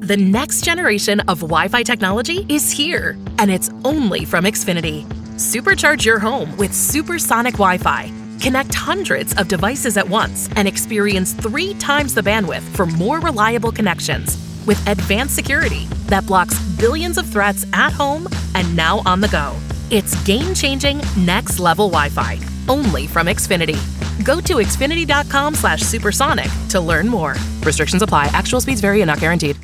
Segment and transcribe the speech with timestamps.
[0.00, 5.04] The next generation of Wi Fi technology is here, and it's only from Xfinity.
[5.34, 8.10] Supercharge your home with supersonic Wi Fi.
[8.40, 13.70] Connect hundreds of devices at once and experience three times the bandwidth for more reliable
[13.70, 14.38] connections.
[14.66, 19.54] With advanced security that blocks billions of threats at home and now on the go.
[19.90, 22.38] It's game changing, next level Wi Fi,
[22.70, 23.78] only from Xfinity.
[24.24, 27.34] Go to xfinity.com slash supersonic to learn more.
[27.64, 28.30] Restrictions apply.
[28.32, 29.58] Actual speeds vary and not guaranteed.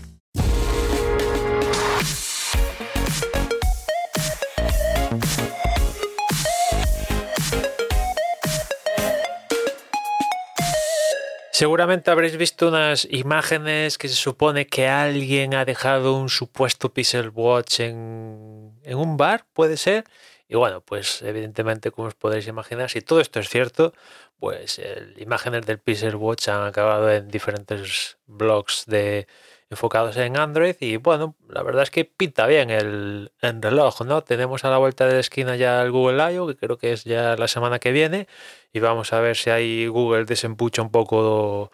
[11.57, 17.31] Seguramente habréis visto unas imágenes que se supone que alguien ha dejado un supuesto Pixel
[17.31, 20.05] Watch en, en un bar, puede ser.
[20.49, 23.95] Y bueno, pues evidentemente, como os podréis imaginar, si todo esto es cierto,
[24.39, 29.27] pues el, imágenes del Pixel Watch han acabado en diferentes blogs de,
[29.71, 34.23] enfocados en Android y bueno, la verdad es que pinta bien el, reloj, ¿no?
[34.23, 37.05] Tenemos a la vuelta de la esquina ya el Google I.O., que creo que es
[37.05, 38.29] ya la semana que viene
[38.73, 41.71] y vamos a ver si ahí Google desempucha un poco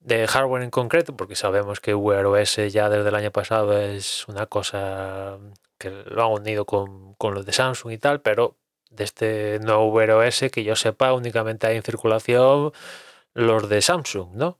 [0.00, 4.26] de hardware en concreto, porque sabemos que Wear OS ya desde el año pasado es
[4.28, 5.38] una cosa
[5.78, 8.56] que lo han unido con, con los de Samsung y tal, pero
[8.90, 12.72] de este nuevo Wear OS que yo sepa únicamente hay en circulación
[13.34, 14.58] los de Samsung, ¿no?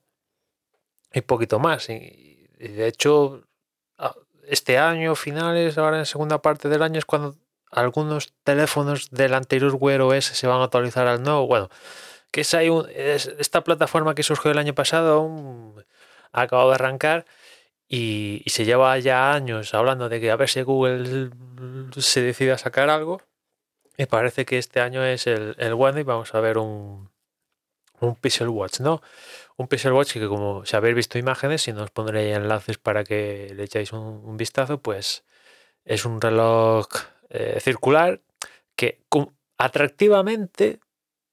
[1.12, 1.88] Y poquito más.
[1.90, 2.31] Y,
[2.68, 3.42] de hecho,
[4.46, 7.36] este año, finales, ahora en segunda parte del año, es cuando
[7.70, 11.46] algunos teléfonos del anterior Wear OS se van a actualizar al nuevo.
[11.46, 11.70] Bueno,
[12.30, 12.88] que es, un,
[13.38, 15.74] esta plataforma que surgió el año pasado,
[16.32, 17.26] ha acabado de arrancar
[17.88, 21.30] y, se lleva ya años hablando de que a ver si Google
[21.98, 23.20] se decide a sacar algo.
[23.98, 27.10] Y parece que este año es el, el bueno y vamos a ver un,
[28.00, 29.02] un Pixel Watch, ¿no?
[29.62, 33.04] Un Pixel Watch que como si habéis visto imágenes, y no os pondré enlaces para
[33.04, 35.24] que le echáis un, vistazo, pues
[35.84, 36.86] es un reloj
[37.30, 38.20] eh, circular
[38.76, 39.00] que
[39.58, 40.80] atractivamente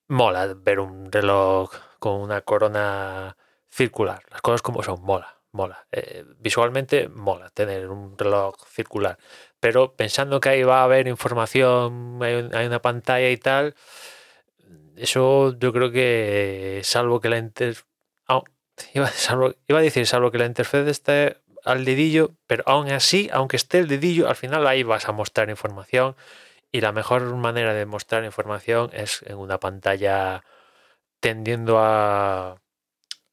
[0.08, 3.38] mola ver un reloj con una corona
[3.70, 4.24] circular.
[4.32, 5.88] Las cosas como son, mola, mola.
[5.92, 9.18] Eh, visualmente mola tener un reloj circular.
[9.60, 13.76] Pero pensando que ahí va a haber información, hay, una pantalla y tal,
[14.96, 17.78] eso yo creo que salvo que la inter
[18.94, 23.80] iba, a decir, salvo que la interfaz esté al dedillo, pero aún así, aunque esté
[23.80, 26.16] el dedillo, al final ahí vas a mostrar información
[26.72, 30.44] y la mejor manera de mostrar información es en una pantalla
[31.20, 32.62] tendiendo a,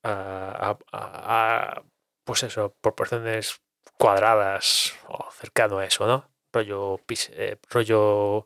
[0.02, 1.82] a,
[2.24, 3.60] pues eso, proporciones
[3.98, 6.28] cuadradas o cercano a eso, ¿no?
[6.52, 7.00] Rollo,
[7.32, 8.44] eh, rollo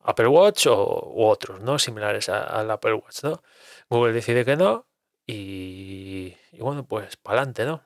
[0.00, 1.78] Apple Watch o, u otros, ¿no?
[1.78, 3.42] Similares al Apple Watch, ¿no?
[3.88, 4.89] Google decide que no
[5.30, 7.82] y, bueno, pues para adelante, ¿no?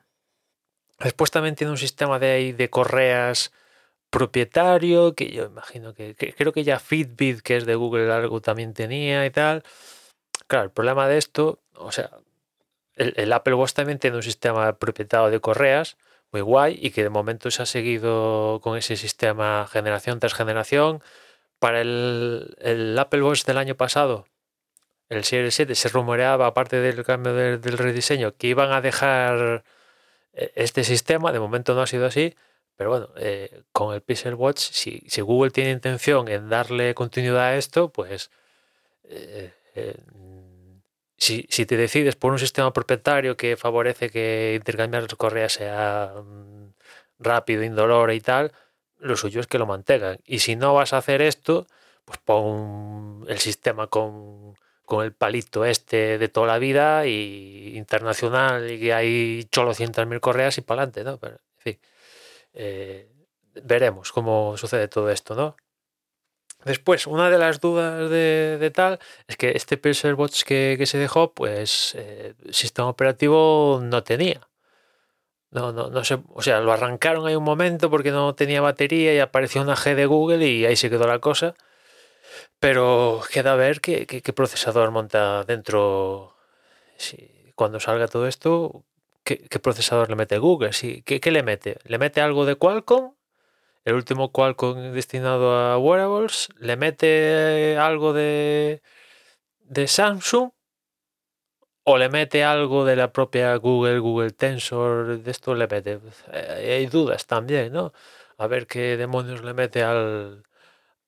[0.99, 3.51] Después también tiene un sistema de, de correas
[4.09, 8.73] propietario, que yo imagino que, creo que ya Fitbit, que es de Google, algo también
[8.73, 9.63] tenía y tal.
[10.47, 12.11] Claro, el problema de esto, o sea,
[12.95, 15.97] el, Apple Watch también tiene un sistema propietario de correas
[16.31, 21.01] muy guay y que de momento se ha seguido con ese sistema generación tras generación.
[21.59, 24.27] Para el, el Apple Watch del año pasado
[25.09, 29.63] el Series 7 se rumoreaba, aparte del cambio del rediseño, que iban a dejar
[30.33, 31.31] eh, este sistema.
[31.31, 32.35] De momento no ha sido así.
[32.75, 37.55] Pero bueno, eh, con el Pixel Watch, si, Google tiene intención en darle continuidad a
[37.57, 38.31] esto, pues
[39.05, 39.53] eh,
[41.17, 46.73] si, te decides por un sistema propietario que favorece que intercambiar correas sea mm,
[47.19, 48.51] rápido, indolor y tal,
[48.99, 50.19] lo suyo es que lo mantengan.
[50.25, 51.67] Y si no vas a hacer esto,
[52.05, 54.55] pues pon el sistema con
[54.85, 59.73] con el palito este de toda la vida y internacional y que hay cholo
[60.07, 61.17] mil correas y para adelante, ¿no?
[61.17, 61.79] Pero, en fin,
[62.53, 63.09] eh,
[63.63, 65.55] veremos cómo sucede todo esto, ¿no?
[66.65, 71.31] Después, una de las dudas de, tal es que este Pixel Watch que, se dejó,
[71.33, 74.41] pues eh, sistema operativo no tenía.
[75.51, 79.13] No, no, no sé, o sea, lo arrancaron ahí un momento porque no tenía batería
[79.13, 81.53] y apareció una G de Google y ahí se quedó la cosa.
[82.59, 86.35] Pero queda ver qué, qué, procesador monta dentro.
[87.55, 88.83] Cuando salga todo esto,
[89.23, 90.73] ¿qué, procesador le mete Google?
[90.73, 91.77] Si, ¿qué, ¿Qué le mete?
[91.85, 93.15] ¿Le mete algo de Qualcomm?
[93.85, 96.49] El último Qualcomm destinado a wearables.
[96.59, 98.81] ¿Le mete algo de,
[99.61, 100.51] de Samsung?
[101.85, 105.99] o le mete algo de la propia Google, Google Tensor, de esto le mete.
[106.33, 107.93] Eh, hay dudas también, ¿no?
[108.37, 110.43] A ver qué demonios le mete al,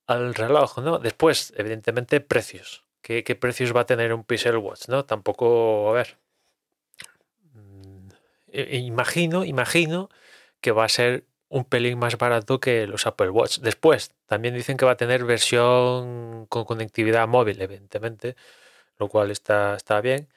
[0.07, 0.99] al reloj, ¿no?
[0.99, 2.83] Después, evidentemente, precios.
[3.01, 5.05] ¿Qué, precios va a tener un Pixel Watch, ¿no?
[5.05, 6.17] Tampoco, a ver.
[7.53, 8.09] Mm,
[8.71, 10.09] imagino, imagino
[10.61, 13.59] que va a ser un pelín más barato que los Apple Watch.
[13.59, 18.35] Después, también dicen que va a tener versión con conectividad móvil, evidentemente,
[18.97, 20.27] lo cual está, está bien,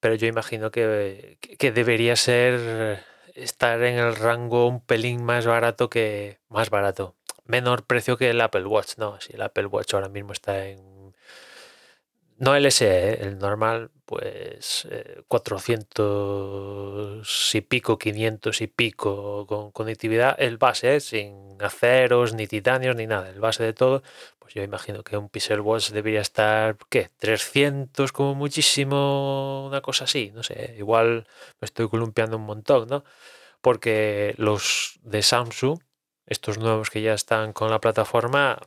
[0.00, 3.04] pero yo imagino que, que debería ser
[3.34, 8.40] estar en el rango un pelín más barato que más barato, menor precio que el
[8.40, 10.94] Apple Watch, no, si el Apple Watch ahora mismo está en
[12.38, 13.18] no el SE, ¿eh?
[13.22, 14.88] el normal, pues
[15.28, 21.00] 400 eh, y pico, 500 y pico con conectividad, el base, ¿eh?
[21.00, 24.02] sin aceros, ni titanios, ni nada, el base de todo,
[24.38, 27.10] pues yo imagino que un Pixel Watch debería estar, ¿qué?
[27.18, 31.26] 300 como muchísimo, una cosa así, no sé, igual
[31.60, 33.04] me estoy columpiando un montón, ¿no?
[33.60, 35.78] Porque los de Samsung,
[36.26, 38.58] estos nuevos que ya están con la plataforma,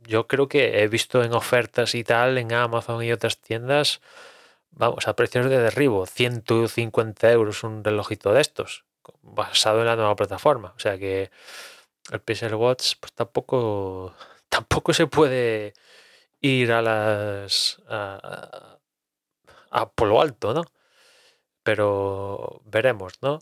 [0.00, 4.00] yo creo que he visto en ofertas y tal en Amazon y otras tiendas,
[4.70, 8.84] vamos, a precios de derribo, 150 euros un relojito de estos,
[9.22, 10.74] basado en la nueva plataforma.
[10.76, 11.30] O sea que
[12.12, 14.14] el Pixel Watch pues tampoco,
[14.48, 15.74] tampoco se puede
[16.40, 17.82] ir a las...
[17.88, 18.78] a,
[19.70, 20.64] a por lo alto, ¿no?
[21.62, 23.40] Pero veremos, ¿no?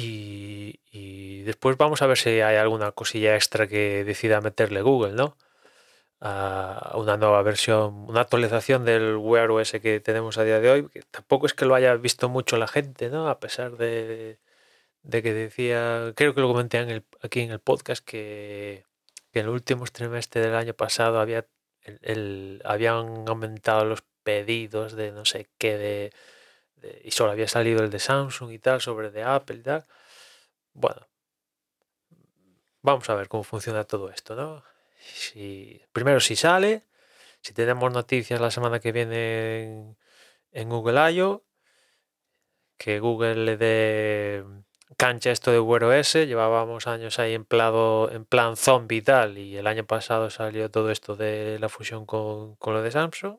[0.00, 5.36] Y, después vamos a ver si hay alguna cosilla extra que decida meterle Google, ¿no?
[6.20, 10.88] A una nueva versión, una actualización del Wear OS que tenemos a día de hoy,
[10.88, 13.28] que tampoco es que lo haya visto mucho la gente, ¿no?
[13.28, 14.38] A pesar de,
[15.10, 18.84] que decía, creo que lo comenté en el, aquí en el podcast, que,
[19.32, 21.46] en el último trimestre del año pasado había
[22.02, 26.12] el, habían aumentado los pedidos de no sé qué de
[27.04, 29.86] y solo había salido el de Samsung y tal, sobre de Apple y tal.
[30.72, 31.08] Bueno,
[32.82, 34.64] vamos a ver cómo funciona todo esto, ¿no?
[35.92, 36.84] Primero si sale,
[37.40, 39.96] si tenemos noticias la semana que viene
[40.52, 41.44] en, Google I.O.,
[42.76, 44.44] que Google le dé
[44.96, 49.56] cancha esto de Wear OS, llevábamos años ahí en, en plan zombie y tal, y
[49.56, 53.38] el año pasado salió todo esto de la fusión con, con lo de Samsung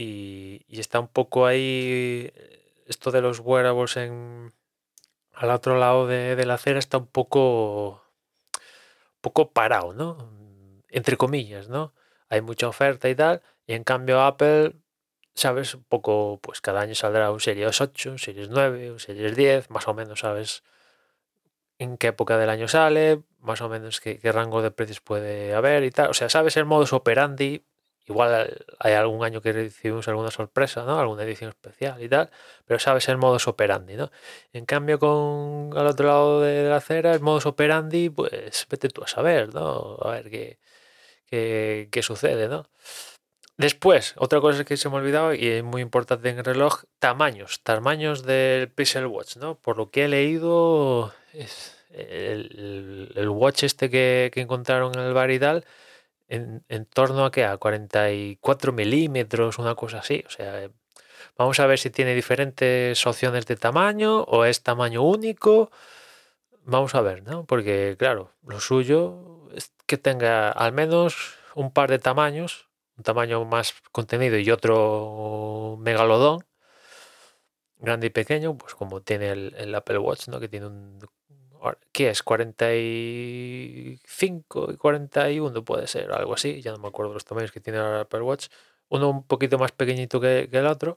[0.00, 2.32] y, está un poco ahí,
[2.86, 4.52] esto de los wearables en,
[5.34, 8.02] al otro lado de, la acera está un poco,
[9.20, 10.30] poco parado, ¿no?
[10.88, 11.92] Entre comillas, ¿no?
[12.28, 14.74] Hay mucha oferta y tal, y en cambio Apple,
[15.34, 15.74] ¿sabes?
[15.74, 19.70] Un poco, pues cada año saldrá un Series 8, un Series 9, un Series 10,
[19.70, 20.62] más o menos, ¿sabes?
[21.78, 25.54] En qué época del año sale, más o menos qué, qué rango de precios puede
[25.54, 26.10] haber y tal.
[26.10, 27.64] O sea, sabes el modus operandi
[28.10, 30.98] Igual hay algún año que recibimos alguna sorpresa, ¿no?
[30.98, 32.28] Alguna edición especial y tal,
[32.66, 34.10] pero sabes el modus operandi, ¿no?
[34.52, 39.04] En cambio, con al otro lado de la acera, el modus operandi, pues vete tú
[39.04, 39.96] a saber, ¿no?
[40.02, 40.58] A ver qué,
[41.26, 42.66] qué, qué sucede, ¿no?
[43.56, 46.82] Después, otra cosa que se me ha olvidado y es muy importante en el reloj,
[46.98, 49.54] tamaños, tamaños del Pixel Watch, ¿no?
[49.56, 55.14] Por lo que he leído, es el, el, watch este que, que encontraron en el
[55.14, 55.64] bar y tal,
[56.30, 60.24] en, torno a que a 44 milímetros, una cosa así.
[60.26, 60.70] O sea,
[61.36, 65.70] vamos a ver si tiene diferentes opciones de tamaño o es tamaño único.
[66.64, 67.44] Vamos a ver, ¿no?
[67.46, 73.44] Porque, claro, lo suyo es que tenga al menos un par de tamaños, un tamaño
[73.44, 76.44] más contenido y otro megalodón,
[77.78, 80.38] grande y pequeño, pues como tiene el, el Apple Watch, ¿no?
[80.40, 81.00] Que tiene un
[81.92, 82.22] ¿Qué es?
[82.22, 86.60] 45 y 41 puede ser, algo así.
[86.62, 88.48] Ya no me acuerdo los tamaños que tiene el Apple Watch.
[88.88, 90.96] Uno un poquito más pequeñito que, el otro.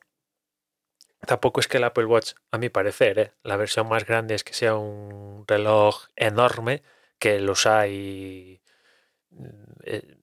[1.25, 3.33] Tampoco es que el Apple Watch, a mi parecer, ¿eh?
[3.43, 6.83] la versión más grande es que sea un reloj enorme,
[7.17, 8.61] que los hay
[9.31, 9.47] mm,
[9.85, 10.17] eh,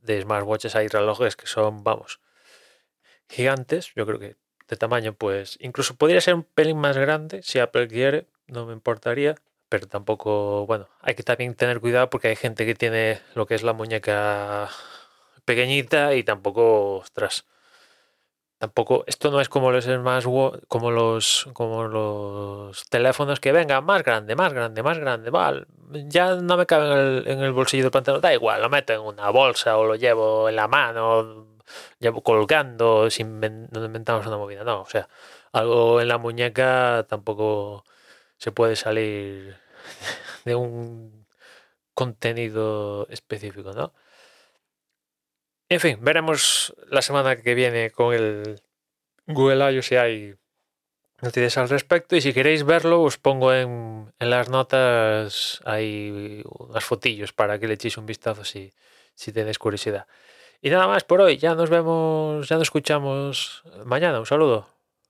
[0.00, 2.20] de smartwatches hay relojes que son, vamos,
[3.28, 3.92] gigantes.
[3.94, 4.36] Yo creo que
[4.68, 8.72] de tamaño, pues incluso podría ser un pelín más grande si Apple quiere, no me
[8.72, 9.36] importaría
[9.68, 13.54] pero tampoco, bueno, hay que también tener cuidado porque hay gente que tiene lo que
[13.54, 14.68] es la muñeca
[15.44, 17.44] pequeñita y tampoco, ostras,
[18.58, 19.86] tampoco, esto no es como los
[20.68, 25.66] como los como los teléfonos que vengan más grande, más grande, más grande, vale,
[26.06, 28.92] ya no me cabe en el, en el bolsillo del pantalón, da igual, lo meto
[28.92, 31.58] en una bolsa o lo llevo en la mano,
[31.98, 35.08] llevo colgando, sin no inventamos una movida, no, o sea,
[35.52, 37.84] algo en la muñeca tampoco
[38.38, 39.56] se puede salir
[40.44, 41.26] de un
[41.94, 43.92] contenido específico, ¿no?
[45.68, 48.60] En fin, veremos la semana que viene con el
[49.26, 49.82] Google I.O.
[49.82, 50.36] si hay
[51.20, 57.32] noticias al respecto y si queréis verlo os pongo en, las notas hay unas fotillos
[57.32, 58.72] para que le echéis un vistazo si,
[59.14, 60.06] si tenéis curiosidad.
[60.62, 64.75] Y nada más por hoy, ya nos vemos, ya nos escuchamos mañana, un saludo.